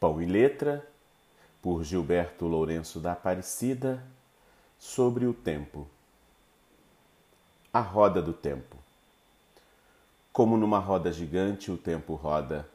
[0.00, 0.86] Pão e Letra,
[1.60, 4.04] por Gilberto Lourenço da Aparecida,
[4.78, 5.88] sobre o tempo.
[7.72, 8.76] A roda do tempo.
[10.32, 12.68] Como numa roda gigante o tempo roda,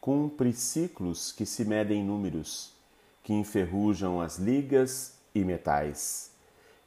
[0.00, 2.72] cumpre ciclos que se medem em números,
[3.22, 6.32] que enferrujam as ligas e metais,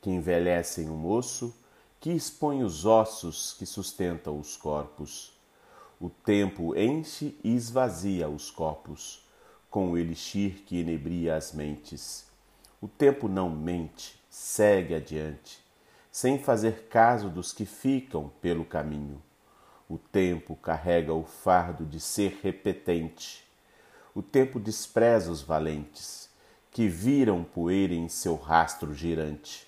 [0.02, 1.56] que envelhecem o moço,
[2.00, 5.34] que expõem os ossos que sustentam os corpos.
[6.00, 9.21] O tempo enche e esvazia os copos,
[9.72, 12.30] com o elixir que inebria as mentes.
[12.82, 15.64] O tempo não mente, segue adiante,
[16.12, 19.22] sem fazer caso dos que ficam pelo caminho.
[19.90, 23.46] O tempo carrega o fardo de ser repetente.
[24.14, 26.30] O tempo despreza os valentes,
[26.70, 29.66] que viram poeira em seu rastro girante.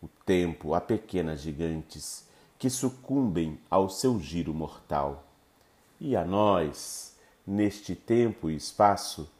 [0.00, 5.24] O tempo a pequenas gigantes, que sucumbem ao seu giro mortal.
[6.00, 7.11] E a nós,
[7.46, 9.30] neste tempo e espaço,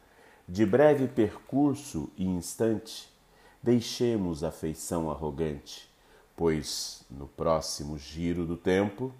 [0.47, 3.11] de breve percurso e instante,
[3.61, 5.89] deixemos a feição arrogante,
[6.35, 9.13] pois no próximo giro do tempo,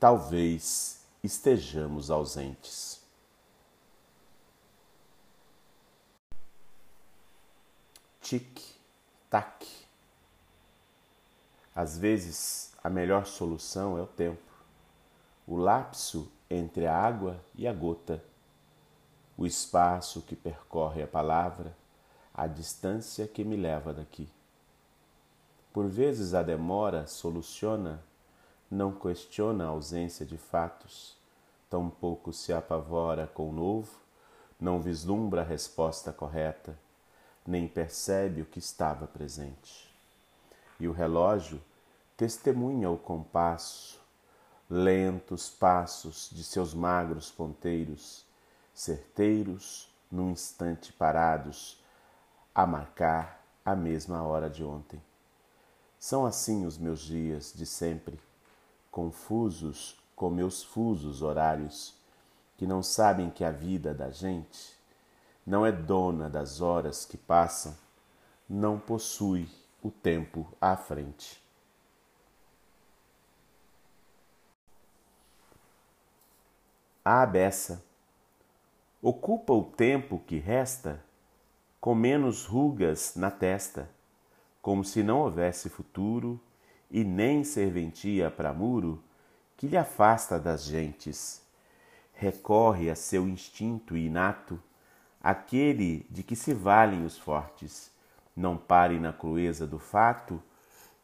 [0.00, 3.00] talvez estejamos ausentes.
[8.20, 9.66] Tic-tac.
[11.74, 14.40] Às vezes, a melhor solução é o tempo,
[15.46, 18.22] o lapso entre a água e a gota,
[19.36, 21.74] o espaço que percorre a palavra
[22.36, 24.28] a distância que me leva daqui.
[25.72, 28.02] Por vezes a demora soluciona,
[28.70, 31.16] não questiona a ausência de fatos,
[31.70, 33.90] tampouco se apavora com o novo,
[34.60, 36.78] não vislumbra a resposta correta,
[37.46, 39.90] nem percebe o que estava presente.
[40.78, 41.58] E o relógio
[42.18, 43.98] testemunha o compasso,
[44.68, 48.26] lentos passos de seus magros ponteiros,
[48.74, 51.80] certeiros, num instante parados,
[52.54, 55.00] a marcar a mesma hora de ontem.
[55.98, 58.20] São assim os meus dias de sempre,
[58.90, 61.94] confusos com meus fusos horários,
[62.56, 64.74] que não sabem que a vida da gente
[65.46, 67.76] não é dona das horas que passam,
[68.48, 69.48] não possui
[69.82, 71.45] o tempo à frente.
[77.08, 77.84] A abessa
[79.00, 81.00] ocupa o tempo que resta
[81.80, 83.88] com menos rugas na testa,
[84.60, 86.40] como se não houvesse futuro
[86.90, 89.00] e nem serventia para muro
[89.56, 91.42] que lhe afasta das gentes.
[92.12, 94.60] Recorre a seu instinto inato,
[95.22, 97.88] aquele de que se valem os fortes.
[98.34, 100.42] Não pare na crueza do fato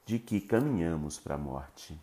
[0.05, 1.97] de que caminhamos para a morte.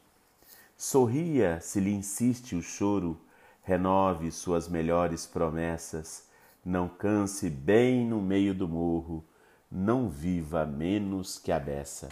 [0.77, 3.19] Sorria se lhe insiste o choro,
[3.69, 6.27] renove suas melhores promessas.
[6.65, 9.23] Não canse bem no meio do morro,
[9.71, 12.09] não viva menos que a beça.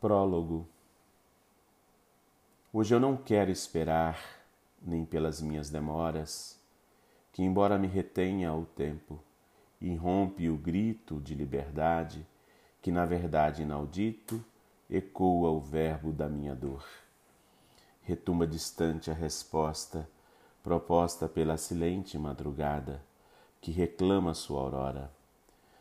[0.00, 0.66] Prólogo.
[2.72, 4.20] Hoje eu não quero esperar,
[4.82, 6.60] nem pelas minhas demoras,
[7.32, 9.22] que, embora me retenha o tempo,
[9.80, 12.26] irrompe o grito de liberdade,
[12.82, 14.44] que, na verdade inaudito,
[14.90, 16.84] ecoa o verbo da minha dor
[18.08, 20.08] retumba distante a resposta
[20.62, 23.02] proposta pela silente madrugada
[23.60, 25.12] que reclama sua aurora.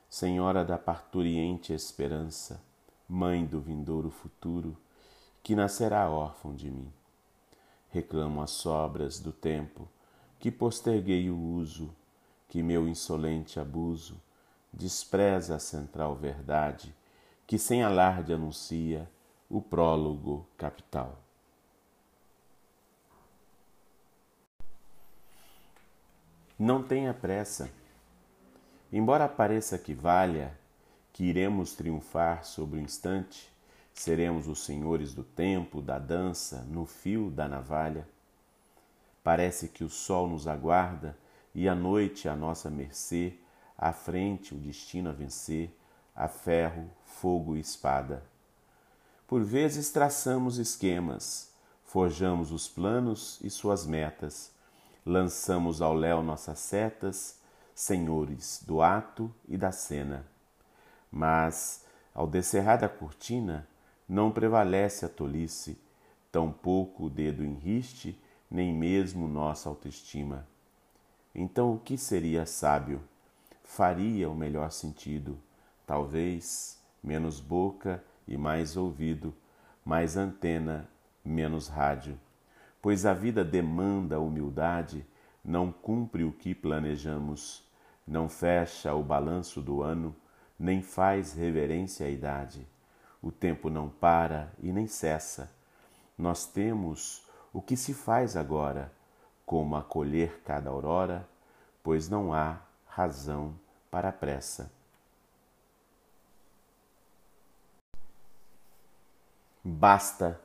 [0.09, 2.61] Senhora da parturiente esperança,
[3.07, 4.75] mãe do vindouro futuro,
[5.41, 6.91] que nascerá órfão de mim.
[7.91, 9.87] Reclamo as sobras do tempo
[10.37, 11.95] que posterguei o uso,
[12.49, 14.19] que meu insolente abuso
[14.73, 16.93] despreza a central verdade
[17.47, 19.09] que sem alarde anuncia
[19.49, 21.17] o prólogo capital.
[26.59, 27.71] Não tenha pressa.
[28.91, 30.57] Embora pareça que valha,
[31.13, 33.49] que iremos triunfar sobre o instante,
[33.93, 38.07] seremos os senhores do tempo, da dança, no fio da navalha.
[39.23, 41.17] Parece que o sol nos aguarda
[41.55, 43.35] e a noite à nossa mercê,
[43.77, 45.76] à frente o destino a vencer,
[46.17, 48.21] a ferro, fogo e espada.
[49.25, 51.53] Por vezes traçamos esquemas,
[51.85, 54.57] forjamos os planos e suas metas
[55.07, 57.39] lançamos ao léu nossas setas,
[57.73, 60.25] senhores do ato e da cena.
[61.09, 63.65] Mas, ao descerrar da cortina,
[64.07, 65.79] não prevalece a tolice,
[66.29, 68.21] tampouco o dedo enriste,
[68.51, 70.45] nem mesmo nossa autoestima.
[71.33, 73.01] Então, o que seria sábio?
[73.63, 75.37] Faria o melhor sentido,
[75.87, 79.33] talvez menos boca e mais ouvido,
[79.83, 80.87] mais antena,
[81.25, 82.19] menos rádio
[82.87, 85.05] pois a vida demanda humildade,
[85.43, 87.61] não cumpre o que planejamos,
[88.07, 90.15] não fecha o balanço do ano,
[90.57, 92.65] nem faz reverência à idade.
[93.21, 95.51] O tempo não para e nem cessa.
[96.17, 98.89] Nós temos o que se faz agora,
[99.45, 101.27] como acolher cada aurora,
[101.83, 103.53] pois não há razão
[103.91, 104.71] para a pressa.
[109.69, 110.39] Basta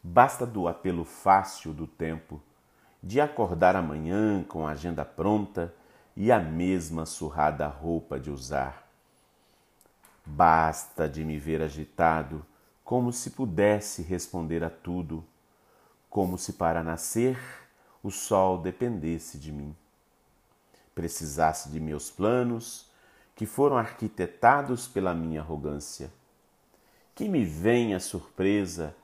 [0.00, 2.40] Basta do apelo fácil do tempo,
[3.02, 5.74] de acordar amanhã com a agenda pronta
[6.16, 8.88] e a mesma surrada roupa de usar.
[10.24, 12.46] Basta de me ver agitado,
[12.84, 15.24] como se pudesse responder a tudo,
[16.08, 17.36] como se para nascer
[18.04, 19.74] o sol dependesse de mim.
[20.94, 22.88] Precisasse de meus planos,
[23.34, 26.21] que foram arquitetados pela minha arrogância.
[27.14, 28.96] Que me venha surpresa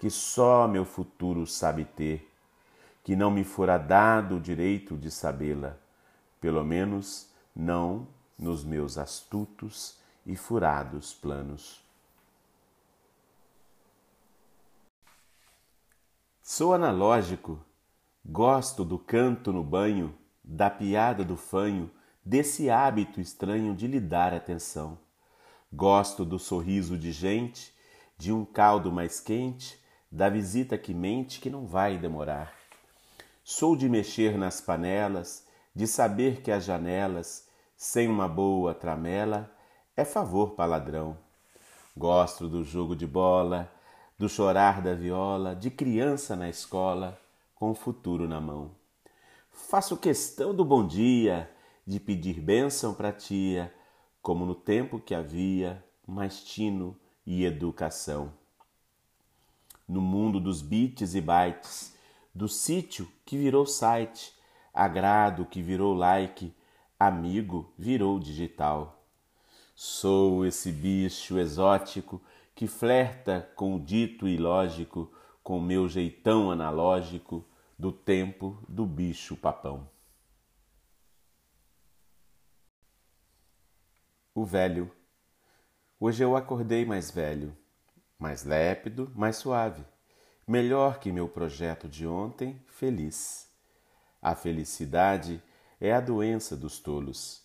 [0.00, 2.26] que só meu futuro sabe ter,
[3.04, 5.76] que não me fora dado o direito de sabê-la,
[6.40, 8.08] pelo menos não
[8.38, 11.84] nos meus astutos e furados planos.
[16.42, 17.62] Sou analógico,
[18.24, 21.90] gosto do canto no banho, da piada do fanho,
[22.24, 24.98] desse hábito estranho de lhe dar atenção.
[25.72, 27.72] Gosto do sorriso de gente,
[28.18, 29.78] de um caldo mais quente,
[30.10, 32.52] da visita que mente que não vai demorar.
[33.44, 39.48] Sou de mexer nas panelas, de saber que as janelas, sem uma boa tramela,
[39.96, 41.16] é favor para ladrão.
[41.96, 43.72] Gosto do jogo de bola,
[44.18, 47.16] do chorar da viola, de criança na escola,
[47.54, 48.72] com o futuro na mão.
[49.52, 51.48] Faço questão do bom dia,
[51.86, 53.72] de pedir bênção pra tia,
[54.22, 56.96] como no tempo que havia mais tino
[57.26, 58.32] e educação
[59.90, 61.96] no mundo dos bits e bytes,
[62.32, 64.32] do sítio que virou site,
[64.72, 66.54] agrado que virou like,
[66.96, 69.02] amigo virou digital.
[69.74, 72.22] Sou esse bicho exótico
[72.54, 75.10] que flerta com o dito ilógico,
[75.42, 77.44] com meu jeitão analógico
[77.76, 79.88] do tempo do bicho papão.
[84.40, 84.90] O velho.
[86.00, 87.54] Hoje eu acordei mais velho
[88.18, 89.84] mais lépido, mais suave,
[90.48, 93.50] melhor que meu projeto de ontem, feliz.
[94.22, 95.42] A felicidade
[95.78, 97.42] é a doença dos tolos,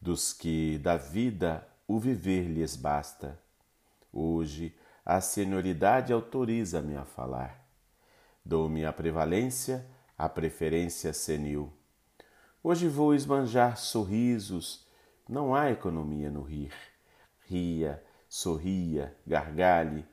[0.00, 3.36] dos que da vida o viver lhes basta.
[4.12, 4.72] Hoje
[5.04, 7.68] a senioridade autoriza-me a falar.
[8.44, 9.84] Dou-me a prevalência,
[10.16, 11.72] a preferência senil.
[12.62, 14.86] Hoje vou esbanjar sorrisos,
[15.28, 16.72] não há economia no rir.
[17.46, 20.04] Ria, sorria, gargalhe.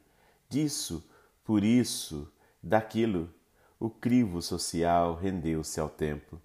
[0.49, 1.07] Disso,
[1.43, 2.31] por isso,
[2.61, 3.33] daquilo,
[3.79, 6.41] o crivo social rendeu-se ao tempo.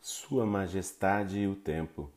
[0.00, 2.12] Sua Majestade e o tempo.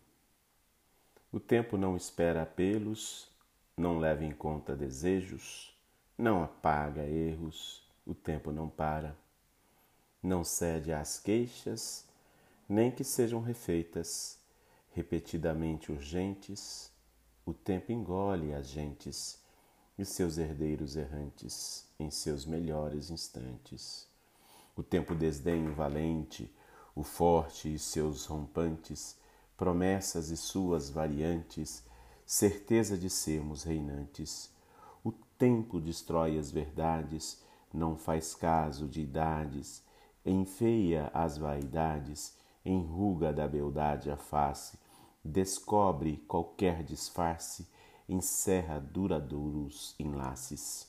[1.31, 3.31] O tempo não espera apelos,
[3.75, 5.75] não leva em conta desejos,
[6.17, 9.15] não apaga erros, o tempo não para,
[10.21, 12.08] não cede às queixas,
[12.69, 14.37] nem que sejam refeitas
[14.91, 16.91] repetidamente urgentes,
[17.43, 19.41] o tempo engole as gentes
[19.97, 24.07] e seus herdeiros errantes em seus melhores instantes.
[24.75, 26.53] O tempo desdenho valente,
[26.95, 29.17] o forte e seus rompantes,
[29.57, 31.83] promessas e suas variantes,
[32.23, 34.51] certeza de sermos reinantes.
[35.03, 37.41] O tempo destrói as verdades,
[37.73, 39.83] não faz caso de idades,
[40.23, 42.37] enfeia as vaidades,
[42.69, 44.77] enruga da beldade a face,
[45.23, 47.67] descobre qualquer disfarce,
[48.07, 50.87] encerra duradouros enlaces.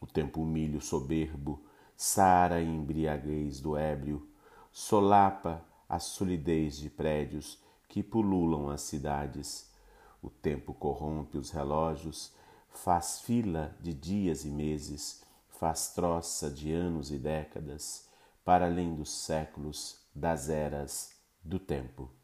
[0.00, 1.60] O tempo humilha o soberbo,
[1.96, 4.26] sara a embriaguez do ébrio,
[4.70, 9.68] solapa a solidez de prédios que pululam as cidades.
[10.22, 12.32] O tempo corrompe os relógios,
[12.68, 18.06] faz fila de dias e meses, faz troça de anos e décadas,
[18.44, 21.10] para além dos séculos, das eras,
[21.42, 22.17] do tempo.